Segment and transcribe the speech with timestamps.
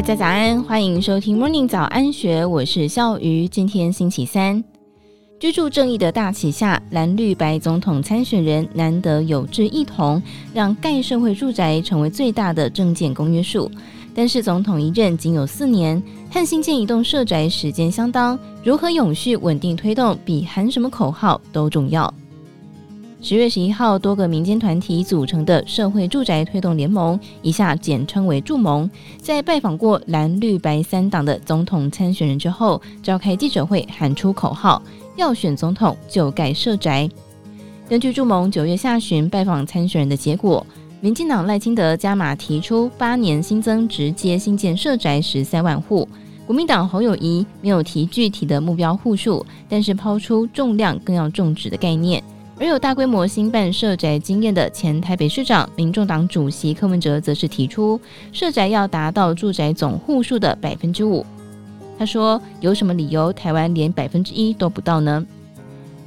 [0.00, 3.46] 大家早安，欢迎收听 Morning 早安学，我是笑鱼。
[3.46, 4.64] 今天星期三，
[5.38, 10.20] 居住正义的大旗下，蓝绿白总统参选人难得有志一同，
[10.54, 13.70] 让盖社会住宅成为最大的政见公约数。
[14.14, 22.12] 但是总统一任仅有四年，和新建一栋社宅时间相当，如何永续稳定推动，比喊什么口号都重要。
[23.22, 34.82] 十月十一号，多个民间团体组成的社会住宅推动联盟（以下简称为住盟）在拜访过蓝绿白三党的总统参选人之后，召开记者会，喊出口号：
[35.16, 37.06] 要选总统就盖社宅。
[37.86, 40.66] 根据住盟九月下旬拜访参选人的结果，
[41.02, 46.08] 民进党赖清德加码提出八年新增直接新建社宅十三万户，
[46.46, 52.24] 国民党侯友谊没有提具体的目标户数，但是抛出重量更要重质的概念。
[52.60, 57.98] 而有大规模兴办社宅经验的前台北市长、民众党主席柯文哲，则是提出
[58.32, 61.24] 社宅要达到住宅总户数的百分之五。
[61.98, 65.26] 他说：“有什么理由台湾连百分之一都不到呢？”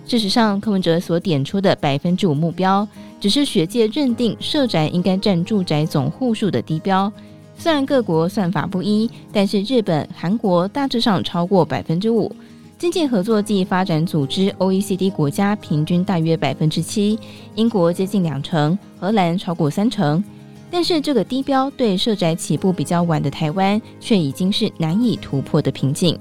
[0.05, 2.87] 事实上，柯文哲所点出的百分之五目标，
[3.19, 7.11] 只是学界认定社宅应该占住宅总户数的低标。
[7.57, 12.31] 虽然各国算法不一，但是日本、韩国大致上超过百分之五。
[12.83, 17.17] 经济合作暨发展组织 （OECD） 国家平均大约百分之七，
[17.55, 20.21] 英国接近两成，荷兰超过三成。
[20.69, 26.19] 但是这个低标对社宅起步比较晚的台湾，却已经是难以突破的瓶颈。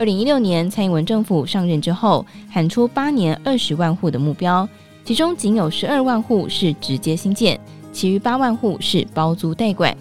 [0.00, 4.68] 二零一六年蔡英文政府上任之后，喊出八年二十万户的目标，
[5.04, 7.56] 其中仅有十二万户是直接新建，
[7.92, 9.96] 其余八万户是包租代管。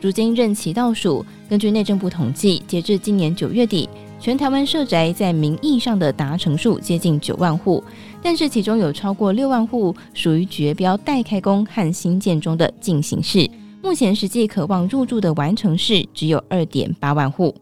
[0.00, 3.88] 如今任期倒数，根据内政部统计，截至今年九月底。
[4.20, 7.82] 全台湾社宅在名义上的达成数接近九万户，
[8.20, 13.48] 但是其中有超过六万户属于绝标待开工和新建中的进行式，
[13.80, 17.54] 目前实际可望入住的完成式只有二点八万户。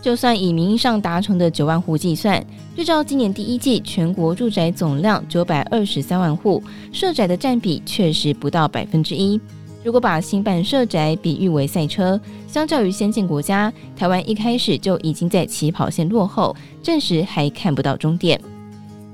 [0.00, 2.42] 就算以名义上达成的九万户计算，
[2.74, 9.38] 对照今年第一季全国住宅总量九百二十三万户，社宅的占比确实不到百分之一。
[9.84, 18.40] 如果把新办社宅比喻为赛车，相较于先进国家，台湾一开始就已经在起跑线落后，暂时还看不到终点。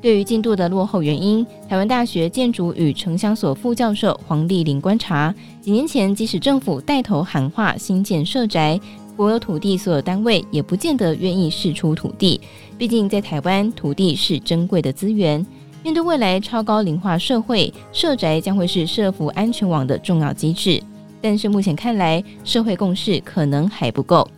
[0.01, 8.79] 对于进度的落后原因，台湾大学建筑与城乡所副教授黄丽玲观察，几年前即使政府带头喊话新建社宅，
[9.17, 12.41] 国有土地所有单位也不见得愿意释出土地，
[12.77, 15.45] 毕竟在台湾土地是珍贵的资源。
[15.83, 20.83] 面对未来超高龄化社会，社宅将会是社福安全网的重要机制。
[21.21, 24.29] 但是目前看来，社会共识可能还不够。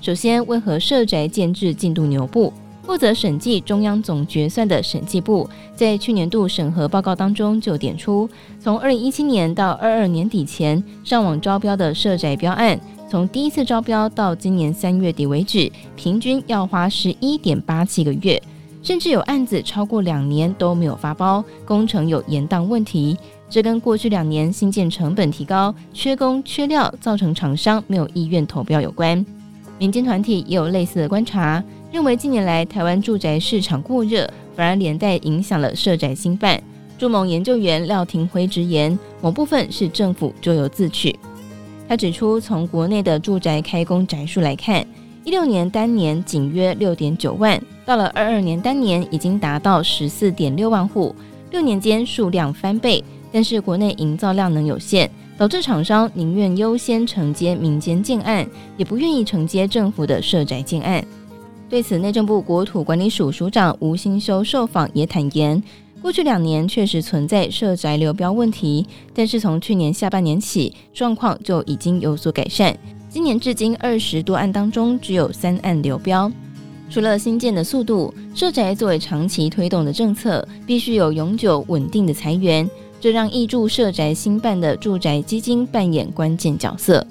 [0.00, 2.52] 首先，为何社宅建置进度牛步？
[2.84, 5.46] 负责审计中央总决算的审计部，
[5.76, 8.26] 在去年度审核报告当中就点出，
[8.58, 18.40] 从二零一七年到二二年底前上网招标的社宅标案，从第一次招标到今年三月底为止，平均要花十一点八七个月。
[18.82, 23.16] 甚至有案子超过两年都没有发包，工程有延宕问题，
[23.50, 29.24] 这跟过去两年新建成本提高、缺工缺料，造成厂商没有意愿投标有关。
[29.78, 31.62] 民间团体也有类似的观察，
[31.92, 36.60] 认为近年来台湾住宅市场过热，反而连带影响了社宅兴办。
[36.98, 41.16] 住盟研究员廖廷辉直言，某部分是政府咎由自取。
[41.88, 44.84] 他指出，从国内的住宅开工宅数来看，
[45.24, 51.14] 一六年单年仅约六点九万，到了二二年单年已经达到十四点六万户，
[51.50, 53.02] 六年间数量翻倍。
[53.32, 58.46] 但是国内营造量能有限，导致厂商宁愿优先承接民间建案，
[58.76, 61.02] 也不愿意承接政府的社宅建案。
[61.70, 65.62] 对此，内政部国土管理署署长吴新修受访也坦言，
[66.02, 72.76] 过去两年确实存在社宅流标问题，但是从去年下半年起，状况就已经有所改善。
[73.08, 76.30] 今年至今二十多案当中，只有三案流标。
[76.90, 82.68] 除了新建的速度，社宅作为长期推动的政策，必须有永久稳定的财源，
[82.98, 87.06] 这让易住社宅兴办的住宅基金扮演关键角色。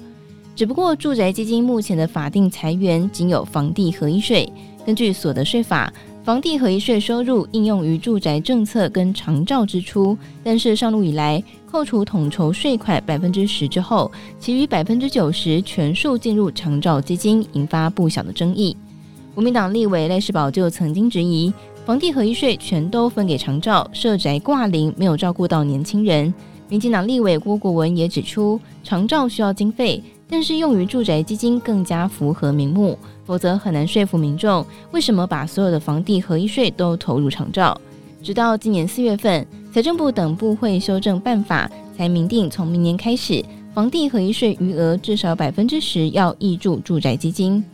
[0.56, 4.52] 只不过，住宅基金目前的法定财源仅有房地合一税。
[4.84, 5.92] 根据所得税法，
[6.24, 11.42] 房地合一税收入应用于住宅政策跟长照支出，但是上路以来。
[11.70, 14.10] 扣除统筹税款百分之十之后，
[14.40, 18.74] 其余百分之九十全数进入长照基金，引发不小的争议。
[19.38, 21.54] 国民党立委赖士葆就曾经质疑，
[21.86, 26.34] 房地合一税全都分给长照，社宅挂零，没有照顾到年轻人。
[26.68, 37.80] 民进党立委郭国文也指出，长照需要经费，但是用于住宅基金更加符合名目，否则很难说服民众为什么把所有的房地合一税都投入长照。
[38.20, 47.64] 直到今年四月份，财政部等部会修正办法，才明定从明年开始，房地合一税余额至少百分之十要挹注住宅基金。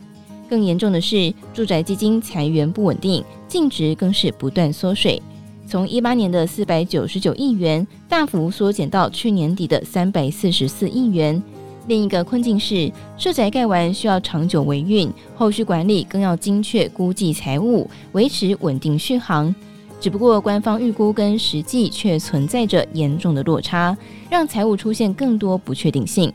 [0.49, 5.21] 更严重的是，住宅基金财源不稳定，净值更是不断缩水，
[5.67, 11.41] 从一八年的四百九十九亿元大幅缩减到去年底的三百四十四亿元。
[11.87, 19.53] 另一个困境是，社宅盖完需要长久维运，后续管理更要精确估计财务，维持稳定续航。
[20.01, 23.95] 只不过，官方预估跟实际却存在着严重的落差，
[24.29, 26.31] 让财务出现更多不确定性。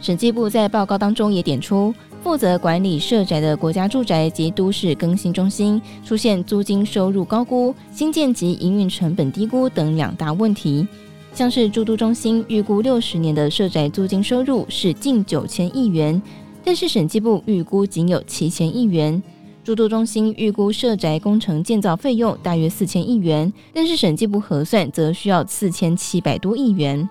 [0.00, 1.94] 审计部在报告当中也点出，
[2.24, 10.88] 负责管理社宅的国家住宅及都市更新中心出现租金收入高估、新建及营运成本低估等两大问题。
[11.34, 16.20] 像是住都中心预估六十年的社宅租金收入是近九千亿元，
[16.64, 19.22] 但是审计部预估仅有七千亿元。
[19.62, 27.06] 住都中心预估社宅工程建造费用大约四千亿元，但是审计部核算则需要四千七百多亿元。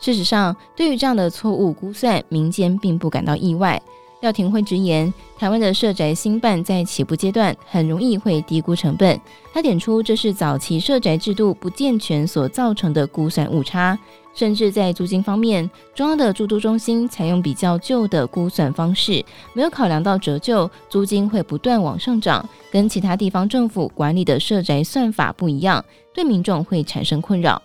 [0.00, 3.82] 事实上，对于这样的错误估算，民间并不感到意外。
[4.20, 9.20] 廖廷辉直言，台湾的社宅兴办在起步阶段，很容易会低估成本。
[9.52, 13.96] 他点出，这是早期社宅制度不健全所造成的估算误差。
[14.34, 27.60] 甚至在租金方面，中央的住都中心采用比较旧的估算方式，没有考量到折旧，租金会不断往上涨，跟其他地方政府管理的社宅算法不一样，对民众会产生困扰。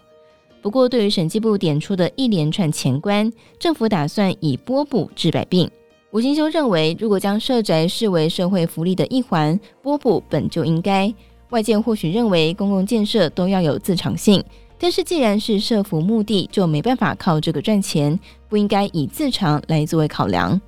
[0.62, 5.70] 不过，对于审计部点出的一连串前关，政府打算以拨补治百病。
[6.14, 11.12] 吴新修认为，如果将社宅视为社会福利的一环，拨补本就应该。
[11.50, 14.44] 外界或许认为公共建设都要有自偿性，
[14.78, 20.62] 但是既然是社服目的，就没办法靠这个赚钱，不应该以自偿来作为考量。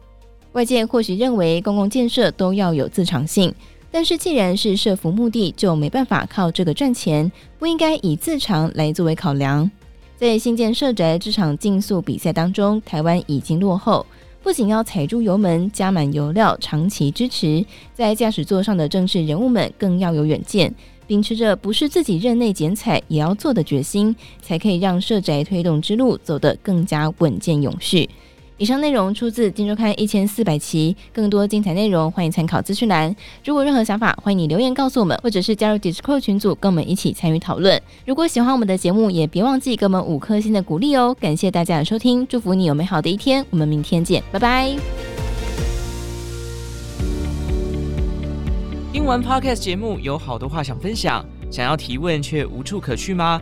[0.53, 3.53] 外界或许认为公共建设都要有自偿性，
[3.91, 9.69] 但是既然是社服目的，就没办法靠这个赚钱，不应该以自偿来作为考量。
[10.17, 14.03] 在新建社宅这场竞速比赛当中，台湾已经落后。
[14.45, 17.65] 不仅要踩住油门，加满油料，长期支持，
[17.95, 20.71] 在驾驶座上的政治人物们更要有远见，
[21.07, 28.07] 秉持着不是自己任内剪彩也要做的决心，才可以让社宅推动之路走得更加稳健永续。
[28.57, 33.13] 以上内容出自《今周刊》一千四百期，更多精彩内容欢迎参考资讯栏。
[33.43, 37.81] 如果任何想法，欢迎你留言告诉我们，或者是加入 Discord 群组，跟我们一起参与讨论。
[38.05, 41.13] 如果喜欢我们的节目，也别忘记给我们五颗星的鼓励哦！
[41.19, 44.73] 感谢大家的收听，祝福你有美好的一天，我们明天见，拜拜。
[48.93, 53.41] 听完 Podcast 节目，有好多话想分享，想要提问却无处可去吗？